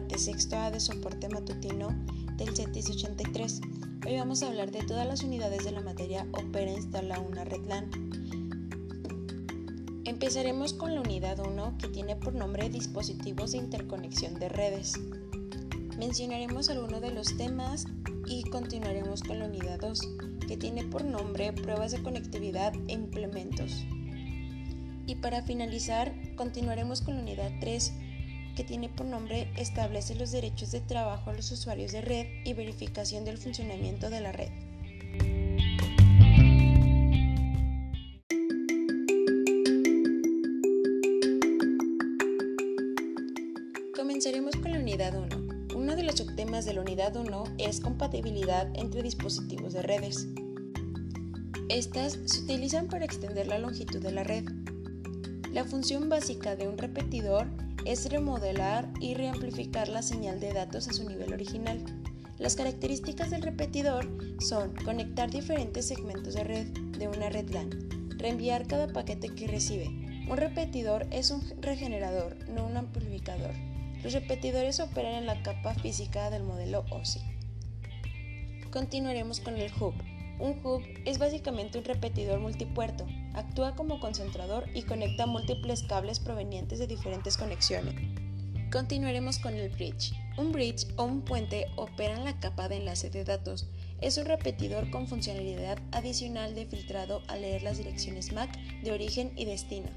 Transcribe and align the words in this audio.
de 0.00 0.18
sexto 0.18 0.56
A 0.56 0.72
de 0.72 0.80
soporte 0.80 1.28
matutino 1.28 1.88
del 2.36 2.54
CETIS 2.56 2.90
83. 2.90 3.60
Hoy 4.04 4.16
vamos 4.16 4.42
a 4.42 4.48
hablar 4.48 4.72
de 4.72 4.82
todas 4.82 5.06
las 5.06 5.22
unidades 5.22 5.64
de 5.64 5.70
la 5.70 5.82
materia 5.82 6.26
Opera 6.32 6.72
instala 6.72 7.20
una 7.20 7.44
red 7.44 7.64
LAN. 7.68 7.88
Empezaremos 10.04 10.72
con 10.72 10.94
la 10.94 11.00
unidad 11.00 11.38
1 11.38 11.78
que 11.78 11.88
tiene 11.88 12.16
por 12.16 12.34
nombre 12.34 12.68
dispositivos 12.70 13.52
de 13.52 13.58
interconexión 13.58 14.34
de 14.34 14.48
redes. 14.48 14.94
Mencionaremos 15.96 16.70
algunos 16.70 17.00
de 17.00 17.12
los 17.12 17.36
temas 17.36 17.86
y 18.26 18.42
continuaremos 18.50 19.22
con 19.22 19.38
la 19.38 19.46
unidad 19.46 19.78
2 19.78 20.00
que 20.48 20.56
tiene 20.56 20.84
por 20.84 21.04
nombre 21.04 21.52
pruebas 21.52 21.92
de 21.92 22.02
conectividad 22.02 22.74
e 22.88 22.94
implementos. 22.94 23.86
Y 25.06 25.14
para 25.16 25.42
finalizar, 25.42 26.12
continuaremos 26.34 27.00
con 27.00 27.14
la 27.14 27.22
unidad 27.22 27.52
3, 27.60 27.92
que 28.54 28.64
tiene 28.64 28.88
por 28.88 29.06
nombre 29.06 29.50
Establece 29.56 30.14
los 30.14 30.32
derechos 30.32 30.70
de 30.72 30.80
trabajo 30.80 31.30
a 31.30 31.34
los 31.34 31.50
usuarios 31.50 31.92
de 31.92 32.00
red 32.00 32.26
y 32.44 32.54
verificación 32.54 33.24
del 33.24 33.38
funcionamiento 33.38 34.10
de 34.10 34.20
la 34.20 34.32
red. 34.32 34.50
Comenzaremos 43.94 44.54
con 44.56 44.72
la 44.72 44.78
unidad 44.78 45.14
1. 45.14 45.76
Uno 45.76 45.96
de 45.96 46.02
los 46.04 46.16
subtemas 46.16 46.64
de 46.64 46.74
la 46.74 46.82
unidad 46.82 47.16
1 47.16 47.44
es 47.58 47.80
compatibilidad 47.80 48.68
entre 48.74 49.02
dispositivos 49.02 49.72
de 49.72 49.82
redes. 49.82 50.28
Estas 51.68 52.18
se 52.26 52.42
utilizan 52.42 52.86
para 52.86 53.04
extender 53.04 53.46
la 53.48 53.58
longitud 53.58 54.00
de 54.00 54.12
la 54.12 54.22
red, 54.22 54.44
la 55.52 55.64
función 55.64 56.08
básica 56.08 56.56
de 56.56 56.68
un 56.68 56.78
repetidor 56.78 57.46
es 57.84 58.10
remodelar 58.10 58.88
y 59.00 59.14
reamplificar 59.14 59.88
la 59.88 60.02
señal 60.02 60.40
de 60.40 60.52
datos 60.52 60.88
a 60.88 60.92
su 60.92 61.08
nivel 61.08 61.32
original. 61.32 61.84
Las 62.38 62.56
características 62.56 63.30
del 63.30 63.42
repetidor 63.42 64.08
son 64.40 64.74
conectar 64.84 65.30
diferentes 65.30 65.86
segmentos 65.86 66.34
de 66.34 66.44
red 66.44 66.66
de 66.98 67.08
una 67.08 67.28
red 67.28 67.50
LAN, 67.50 67.70
reenviar 68.18 68.66
cada 68.66 68.88
paquete 68.88 69.28
que 69.28 69.46
recibe. 69.46 69.86
Un 70.28 70.36
repetidor 70.36 71.06
es 71.10 71.30
un 71.30 71.42
regenerador, 71.60 72.48
no 72.48 72.66
un 72.66 72.76
amplificador. 72.76 73.52
Los 74.02 74.12
repetidores 74.12 74.80
operan 74.80 75.14
en 75.14 75.26
la 75.26 75.42
capa 75.42 75.74
física 75.74 76.30
del 76.30 76.42
modelo 76.42 76.84
OSI. 76.90 77.20
Continuaremos 78.70 79.40
con 79.40 79.56
el 79.56 79.70
hub. 79.80 79.94
Un 80.40 80.58
hub 80.64 80.82
es 81.04 81.18
básicamente 81.18 81.78
un 81.78 81.84
repetidor 81.84 82.40
multipuerto, 82.40 83.06
actúa 83.34 83.74
como 83.74 84.00
concentrador 84.00 84.64
y 84.74 84.82
conecta 84.82 85.26
múltiples 85.26 85.82
cables 85.82 86.20
provenientes 86.20 86.78
de 86.78 86.86
diferentes 86.86 87.36
conexiones. 87.36 87.94
Continuaremos 88.72 89.38
con 89.38 89.54
el 89.54 89.68
bridge. 89.68 90.12
Un 90.36 90.50
bridge 90.50 90.86
o 90.96 91.04
un 91.04 91.22
puente 91.22 91.66
opera 91.76 92.14
en 92.14 92.24
la 92.24 92.40
capa 92.40 92.68
de 92.68 92.78
enlace 92.78 93.08
de 93.08 93.22
datos. 93.22 93.68
Es 94.00 94.18
un 94.18 94.24
repetidor 94.24 94.90
con 94.90 95.06
funcionalidad 95.06 95.78
adicional 95.92 96.54
de 96.56 96.66
filtrado 96.66 97.22
al 97.28 97.42
leer 97.42 97.62
las 97.62 97.78
direcciones 97.78 98.32
MAC 98.32 98.50
de 98.82 98.90
origen 98.90 99.32
y 99.36 99.44
destino. 99.44 99.88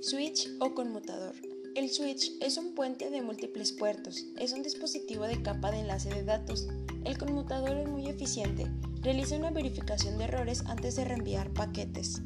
Switch 0.00 0.48
o 0.60 0.74
conmutador. 0.74 1.34
El 1.76 1.90
switch 1.90 2.32
es 2.40 2.56
un 2.56 2.74
puente 2.74 3.10
de 3.10 3.22
múltiples 3.22 3.72
puertos, 3.72 4.24
es 4.38 4.52
un 4.52 4.62
dispositivo 4.62 5.24
de 5.24 5.42
capa 5.42 5.70
de 5.70 5.80
enlace 5.80 6.08
de 6.08 6.24
datos. 6.24 6.66
El 7.04 7.18
conmutador 7.18 7.76
es 7.76 7.88
muy 7.88 8.08
eficiente, 8.08 8.66
realiza 9.02 9.36
una 9.36 9.50
verificación 9.50 10.18
de 10.18 10.24
errores 10.24 10.62
antes 10.66 10.96
de 10.96 11.04
reenviar 11.04 11.50
paquetes. 11.50 12.22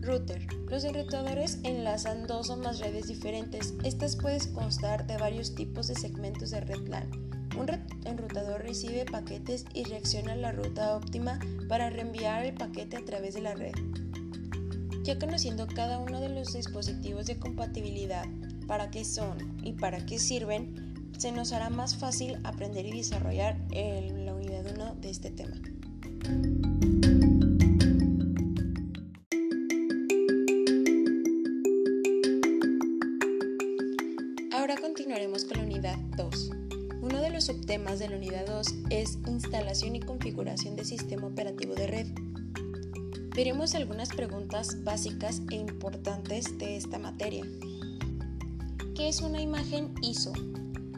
Router. 0.00 0.46
Los 0.68 0.84
enrutadores 0.84 1.58
enlazan 1.62 2.26
dos 2.26 2.48
o 2.48 2.56
más 2.56 2.78
redes 2.78 3.08
diferentes. 3.08 3.74
Estas 3.84 4.16
pueden 4.16 4.40
constar 4.54 5.06
de 5.06 5.18
varios 5.18 5.54
tipos 5.54 5.88
de 5.88 5.94
segmentos 5.94 6.50
de 6.50 6.60
red 6.60 6.88
LAN. 6.88 7.10
Un 7.58 7.68
enrutador 8.06 8.62
recibe 8.62 9.04
paquetes 9.04 9.66
y 9.74 9.84
reacciona 9.84 10.32
a 10.32 10.36
la 10.36 10.52
ruta 10.52 10.96
óptima 10.96 11.38
para 11.68 11.90
reenviar 11.90 12.46
el 12.46 12.54
paquete 12.54 12.96
a 12.96 13.04
través 13.04 13.34
de 13.34 13.42
la 13.42 13.54
red. 13.54 13.74
Ya 15.02 15.18
conociendo 15.18 15.66
cada 15.66 15.98
uno 15.98 16.20
de 16.20 16.28
los 16.30 16.54
dispositivos 16.54 17.26
de 17.26 17.38
compatibilidad, 17.38 18.24
para 18.66 18.90
qué 18.90 19.04
son 19.04 19.58
y 19.62 19.72
para 19.72 20.06
qué 20.06 20.18
sirven, 20.18 21.10
se 21.18 21.32
nos 21.32 21.52
hará 21.52 21.68
más 21.68 21.96
fácil 21.96 22.38
aprender 22.44 22.86
y 22.86 22.92
desarrollar 22.92 23.58
la 23.72 24.19
unidad 24.90 24.96
1 24.96 25.00
de 25.00 25.10
este 25.10 25.30
tema. 25.30 25.56
Ahora 34.52 34.76
continuaremos 34.80 35.44
con 35.44 35.58
la 35.58 35.64
unidad 35.64 35.98
2. 36.16 36.50
Uno 37.02 37.20
de 37.20 37.30
los 37.30 37.44
subtemas 37.44 37.98
de 37.98 38.08
la 38.08 38.16
unidad 38.16 38.46
2 38.46 38.66
es 38.90 39.18
instalación 39.26 39.96
y 39.96 40.00
configuración 40.00 40.76
de 40.76 40.84
sistema 40.84 41.26
operativo 41.26 41.74
de 41.74 41.86
red 41.86 42.06
veremos 43.34 43.74
algunas 43.74 44.10
preguntas 44.10 44.84
básicas 44.84 45.40
e 45.50 45.54
importantes 45.54 46.58
de 46.58 46.76
esta 46.76 46.98
materia. 46.98 47.44
¿Qué 48.94 49.08
es 49.08 49.22
una 49.22 49.40
imagen 49.40 49.94
ISO? 50.02 50.32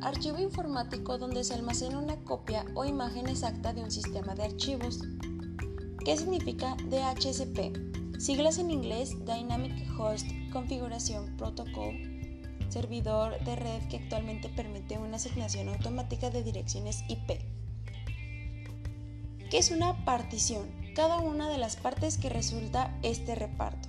Archivo 0.02 0.38
informático 0.38 1.18
donde 1.18 1.44
se 1.44 1.54
almacena 1.54 1.98
una 1.98 2.16
copia 2.16 2.64
o 2.74 2.84
imagen 2.84 3.28
exacta 3.28 3.72
de 3.72 3.82
un 3.82 3.90
sistema 3.90 4.34
de 4.34 4.44
archivos. 4.44 5.00
¿Qué 6.04 6.16
significa 6.16 6.76
DHCP? 6.88 8.20
Siglas 8.20 8.58
en 8.58 8.70
inglés 8.70 9.16
Dynamic 9.24 9.98
Host 9.98 10.26
Configuration 10.52 11.36
Protocol, 11.36 11.94
servidor 12.68 13.42
de 13.44 13.56
red 13.56 13.88
que 13.88 13.98
actualmente 13.98 14.48
permite 14.48 14.98
una 14.98 15.16
asignación 15.16 15.68
automática 15.68 16.30
de 16.30 16.42
direcciones 16.42 17.02
IP. 17.08 17.40
¿Qué 19.50 19.58
es 19.58 19.70
una 19.70 20.04
partición? 20.04 20.82
cada 20.94 21.18
una 21.20 21.48
de 21.48 21.58
las 21.58 21.76
partes 21.76 22.18
que 22.18 22.28
resulta 22.28 22.98
este 23.02 23.34
reparto. 23.34 23.88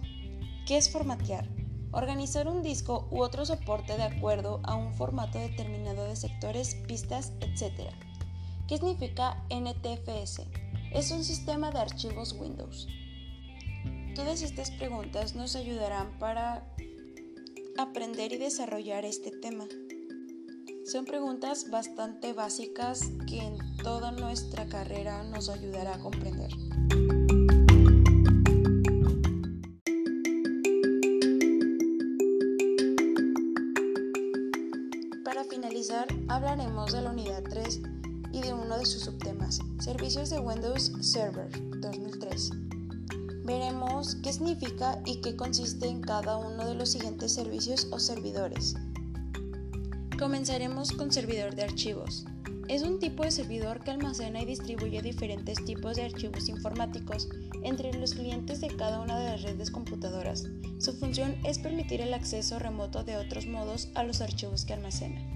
¿Qué 0.65 0.77
es 0.77 0.91
formatear? 0.91 1.47
Organizar 1.93 2.47
un 2.47 2.63
disco 2.63 3.07
u 3.11 3.21
otro 3.21 3.45
soporte 3.45 3.95
de 3.95 4.03
acuerdo 4.03 4.61
a 4.63 4.75
un 4.75 4.93
formato 4.95 5.37
determinado 5.37 6.05
de 6.05 6.15
sectores, 6.15 6.73
pistas, 6.87 7.33
etc. 7.39 7.91
¿Qué 8.67 8.77
significa 8.77 9.45
NTFS? 9.51 10.41
Es 10.91 11.11
un 11.11 11.23
sistema 11.23 11.69
de 11.69 11.79
archivos 11.79 12.33
Windows. 12.33 12.87
Todas 14.15 14.41
estas 14.41 14.71
preguntas 14.71 15.35
nos 15.35 15.55
ayudarán 15.55 16.17
para 16.17 16.67
aprender 17.77 18.33
y 18.33 18.37
desarrollar 18.37 19.05
este 19.05 19.29
tema. 19.29 19.65
Son 20.85 21.05
preguntas 21.05 21.69
bastante 21.69 22.33
básicas 22.33 23.11
que 23.27 23.37
en 23.37 23.57
toda 23.77 24.11
nuestra 24.11 24.65
carrera 24.65 25.23
nos 25.23 25.47
ayudará 25.47 25.95
a 25.95 25.99
comprender. 25.99 26.51
Finalizar, 35.83 36.07
hablaremos 36.29 36.93
de 36.93 37.01
la 37.01 37.11
unidad 37.11 37.43
3 37.49 37.81
y 38.31 38.41
de 38.41 38.53
uno 38.53 38.77
de 38.77 38.85
sus 38.85 39.03
subtemas, 39.03 39.59
Servicios 39.79 40.29
de 40.29 40.39
Windows 40.39 40.91
Server 41.01 41.49
2003. 41.81 42.51
Veremos 43.43 44.15
qué 44.23 44.31
significa 44.31 45.01
y 45.05 45.19
qué 45.21 45.35
consiste 45.35 45.87
en 45.87 46.01
cada 46.01 46.37
uno 46.37 46.65
de 46.65 46.75
los 46.75 46.91
siguientes 46.91 47.33
servicios 47.33 47.87
o 47.91 47.99
servidores. 47.99 48.75
Comenzaremos 50.17 50.91
con 50.91 51.11
servidor 51.11 51.55
de 51.55 51.63
archivos. 51.63 52.25
Es 52.69 52.83
un 52.83 52.99
tipo 52.99 53.23
de 53.23 53.31
servidor 53.31 53.83
que 53.83 53.91
almacena 53.91 54.41
y 54.41 54.45
distribuye 54.45 55.01
diferentes 55.01 55.63
tipos 55.65 55.97
de 55.97 56.03
archivos 56.03 56.47
informáticos 56.47 57.27
entre 57.61 57.93
los 57.93 58.13
clientes 58.13 58.61
de 58.61 58.67
cada 58.67 59.01
una 59.01 59.19
de 59.19 59.25
las 59.31 59.41
redes 59.41 59.69
computadoras. 59.69 60.45
Su 60.79 60.93
función 60.93 61.35
es 61.43 61.59
permitir 61.59 61.99
el 61.99 62.13
acceso 62.13 62.57
remoto 62.57 63.03
de 63.03 63.17
otros 63.17 63.47
modos 63.47 63.89
a 63.95 64.03
los 64.03 64.21
archivos 64.21 64.63
que 64.63 64.73
almacena. 64.73 65.32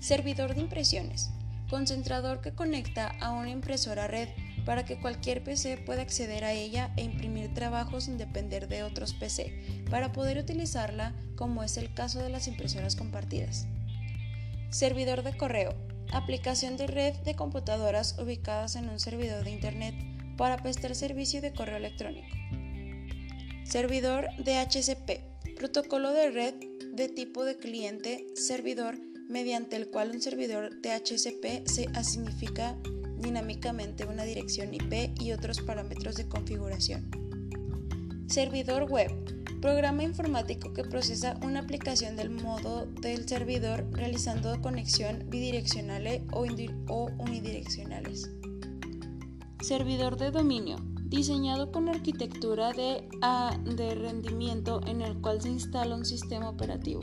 Servidor 0.00 0.54
de 0.54 0.60
impresiones. 0.60 1.30
Concentrador 1.68 2.40
que 2.40 2.52
conecta 2.52 3.08
a 3.20 3.32
una 3.32 3.50
impresora 3.50 4.06
red 4.06 4.28
para 4.64 4.84
que 4.84 5.00
cualquier 5.00 5.42
PC 5.42 5.78
pueda 5.78 6.02
acceder 6.02 6.44
a 6.44 6.52
ella 6.52 6.92
e 6.96 7.02
imprimir 7.02 7.52
trabajos 7.52 8.04
sin 8.04 8.16
depender 8.16 8.68
de 8.68 8.84
otros 8.84 9.12
PC, 9.12 9.84
para 9.90 10.12
poder 10.12 10.38
utilizarla 10.38 11.14
como 11.36 11.62
es 11.62 11.76
el 11.76 11.92
caso 11.92 12.22
de 12.22 12.28
las 12.28 12.46
impresoras 12.46 12.94
compartidas. 12.94 13.66
Servidor 14.70 15.22
de 15.22 15.36
correo. 15.36 15.74
Aplicación 16.12 16.76
de 16.76 16.86
red 16.86 17.14
de 17.24 17.34
computadoras 17.34 18.18
ubicadas 18.18 18.76
en 18.76 18.88
un 18.88 19.00
servidor 19.00 19.44
de 19.44 19.50
Internet 19.50 19.94
para 20.36 20.58
prestar 20.58 20.94
servicio 20.94 21.42
de 21.42 21.52
correo 21.52 21.76
electrónico. 21.76 22.34
Servidor 23.64 24.28
DHCP. 24.38 25.56
Protocolo 25.56 26.12
de 26.12 26.30
red 26.30 26.54
de 26.92 27.08
tipo 27.08 27.44
de 27.44 27.56
cliente-servidor 27.56 29.07
mediante 29.28 29.76
el 29.76 29.88
cual 29.88 30.10
un 30.10 30.20
servidor 30.20 30.80
DHCP 30.80 31.66
se 31.66 31.86
asignifica 31.94 32.76
dinámicamente 33.18 34.06
una 34.06 34.24
dirección 34.24 34.72
IP 34.74 35.20
y 35.20 35.32
otros 35.32 35.60
parámetros 35.60 36.16
de 36.16 36.28
configuración. 36.28 37.10
Servidor 38.26 38.90
web. 38.90 39.10
programa 39.60 40.04
informático 40.04 40.72
que 40.72 40.84
procesa 40.84 41.36
una 41.42 41.60
aplicación 41.60 42.14
del 42.14 42.30
modo 42.30 42.86
del 42.86 43.28
servidor 43.28 43.88
realizando 43.90 44.60
conexión 44.62 45.24
bidireccionales 45.28 46.22
o, 46.30 46.46
o 46.88 47.10
unidireccionales. 47.18 48.30
Servidor 49.60 50.16
de 50.16 50.30
dominio, 50.30 50.76
diseñado 51.06 51.72
con 51.72 51.88
arquitectura 51.88 52.72
de, 52.72 53.08
de 53.76 53.94
rendimiento 53.96 54.80
en 54.86 55.02
el 55.02 55.20
cual 55.20 55.42
se 55.42 55.48
instala 55.48 55.96
un 55.96 56.04
sistema 56.04 56.48
operativo. 56.48 57.02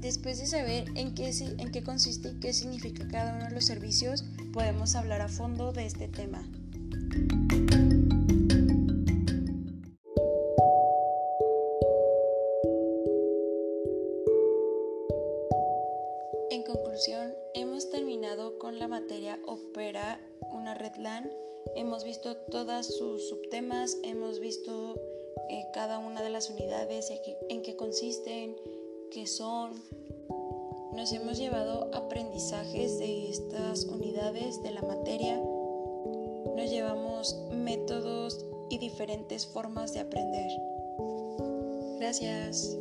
Después 0.00 0.38
de 0.38 0.46
saber 0.46 0.86
en 0.94 1.14
qué, 1.14 1.30
en 1.58 1.70
qué 1.72 1.82
consiste 1.82 2.30
y 2.30 2.40
qué 2.40 2.54
significa 2.54 3.06
cada 3.06 3.34
uno 3.34 3.44
de 3.44 3.50
los 3.50 3.66
servicios, 3.66 4.24
podemos 4.50 4.94
hablar 4.94 5.20
a 5.20 5.28
fondo 5.28 5.72
de 5.72 5.84
este 5.84 6.08
tema. 6.08 6.48
En 16.50 16.62
conclusión, 16.62 17.34
hemos 17.52 17.90
terminado 17.90 18.58
con 18.58 18.78
la 18.78 18.88
materia 18.88 19.38
Opera, 19.44 20.18
una 20.50 20.72
red 20.72 20.96
LAN. 20.96 21.30
Hemos 21.76 22.04
visto 22.04 22.38
todos 22.38 22.86
sus 22.86 23.28
subtemas, 23.28 23.98
hemos 24.02 24.40
visto 24.40 24.98
eh, 25.50 25.66
cada 25.74 25.98
una 25.98 26.22
de 26.22 26.30
las 26.30 26.48
unidades, 26.48 27.12
en 27.48 27.62
qué 27.62 27.76
consisten, 27.76 28.29
qué 29.10 29.26
son. 29.26 29.72
Nos 30.92 31.12
hemos 31.12 31.38
llevado 31.38 31.90
aprendizajes 31.94 32.98
de 32.98 33.30
estas 33.30 33.84
unidades 33.84 34.62
de 34.62 34.70
la 34.70 34.82
materia. 34.82 35.36
Nos 36.56 36.70
llevamos 36.70 37.36
métodos 37.52 38.44
y 38.68 38.78
diferentes 38.78 39.46
formas 39.46 39.92
de 39.94 40.00
aprender. 40.00 40.50
Gracias. 41.98 42.78